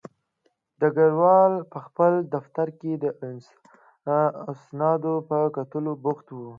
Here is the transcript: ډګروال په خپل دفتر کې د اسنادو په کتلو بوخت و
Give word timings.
ډګروال 0.79 1.53
په 1.71 1.77
خپل 1.85 2.13
دفتر 2.33 2.67
کې 2.79 2.91
د 3.03 3.05
اسنادو 4.51 5.13
په 5.29 5.37
کتلو 5.57 5.91
بوخت 6.03 6.27
و 6.31 6.37